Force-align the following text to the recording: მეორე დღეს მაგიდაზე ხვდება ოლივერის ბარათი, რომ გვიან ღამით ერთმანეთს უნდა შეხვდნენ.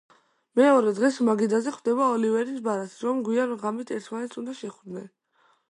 მეორე 0.59 0.93
დღეს 0.99 1.19
მაგიდაზე 1.27 1.73
ხვდება 1.77 2.07
ოლივერის 2.15 2.65
ბარათი, 2.69 2.99
რომ 3.09 3.23
გვიან 3.29 3.55
ღამით 3.67 3.95
ერთმანეთს 3.99 4.43
უნდა 4.45 4.59
შეხვდნენ. 4.65 5.11